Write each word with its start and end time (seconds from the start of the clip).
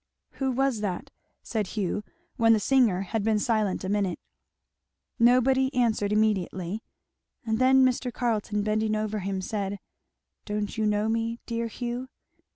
"Who 0.39 0.49
was 0.51 0.81
that?" 0.81 1.11
said 1.43 1.67
Hugh, 1.77 2.03
when 2.35 2.53
the 2.53 2.59
singer 2.59 3.01
had 3.01 3.23
been 3.23 3.37
silent 3.37 3.83
a 3.83 3.87
minute. 3.89 4.19
Nobody 5.19 5.71
answered 5.75 6.11
immediately; 6.11 6.81
and 7.45 7.59
then 7.59 7.85
Mr. 7.85 8.11
Carleton 8.11 8.63
bending 8.63 8.95
over 8.95 9.19
him, 9.19 9.41
said, 9.41 9.77
"Don't 10.43 10.75
you 10.75 10.87
know 10.87 11.07
me, 11.07 11.37
dear 11.45 11.67
Hugh?" 11.67 12.09